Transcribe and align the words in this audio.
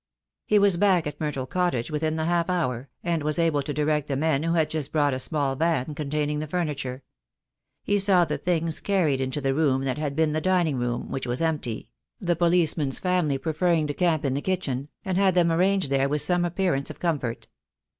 He 0.47 0.57
was 0.57 0.77
back 0.77 1.05
at 1.05 1.21
Myrtle 1.21 1.45
Cottage 1.45 1.91
within 1.91 2.15
the 2.15 2.25
half 2.25 2.49
hour, 2.49 2.89
and 3.03 3.21
was 3.21 3.37
able 3.37 3.61
to 3.61 3.71
direct 3.71 4.07
the 4.07 4.15
men 4.15 4.41
who 4.41 4.53
had 4.53 4.67
just 4.67 4.91
brought 4.91 5.13
a 5.13 5.19
small 5.19 5.55
van 5.55 5.93
containing 5.93 6.39
the 6.39 6.47
furniture. 6.47 7.03
He 7.83 7.99
saw 7.99 8.25
the 8.25 8.39
things 8.39 8.79
carried 8.79 9.21
into 9.21 9.41
the 9.41 9.53
room 9.53 9.83
that 9.83 9.99
had 9.99 10.15
been 10.15 10.33
the 10.33 10.41
dining 10.41 10.77
room, 10.79 11.11
which 11.11 11.27
was 11.27 11.39
empty— 11.39 11.87
the 12.29 12.35
policeman's 12.35 12.97
family 12.97 13.37
preferring 13.37 13.85
to 13.85 13.93
camp 13.93 14.25
in 14.25 14.33
the 14.33 14.41
kitchen— 14.41 14.89
and 15.05 15.19
had 15.19 15.35
them 15.35 15.51
arranged 15.51 15.91
there 15.91 16.09
wTith 16.09 16.21
some 16.21 16.45
appearance 16.45 16.89
of 16.89 16.99
comfort. 16.99 17.47